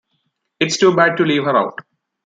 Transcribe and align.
It's 0.59 0.77
too 0.77 0.95
bad 0.95 1.17
to 1.17 1.23
leave 1.25 1.43
her 1.43 1.55
out. 1.55 1.77